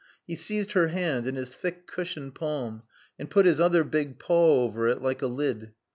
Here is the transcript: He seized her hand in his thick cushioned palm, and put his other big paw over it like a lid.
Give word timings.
He 0.25 0.35
seized 0.35 0.71
her 0.71 0.87
hand 0.87 1.27
in 1.27 1.35
his 1.35 1.53
thick 1.53 1.85
cushioned 1.85 2.33
palm, 2.33 2.81
and 3.19 3.29
put 3.29 3.45
his 3.45 3.61
other 3.61 3.83
big 3.83 4.17
paw 4.17 4.63
over 4.63 4.87
it 4.87 4.99
like 4.99 5.21
a 5.21 5.27
lid. 5.27 5.75